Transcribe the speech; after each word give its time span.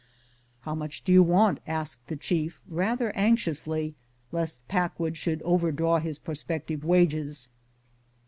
"How 0.63 0.73
much 0.73 1.03
do 1.03 1.13
you 1.13 1.21
want 1.21 1.59
.^" 1.21 1.59
asked 1.67 2.07
the 2.07 2.15
chief, 2.15 2.59
rather 2.67 3.11
anxiously, 3.15 3.93
lest 4.31 4.67
Packwood 4.67 5.15
should 5.15 5.43
over 5.43 5.71
draw 5.71 5.99
his 5.99 6.17
prospective 6.17 6.83
wages. 6.83 7.49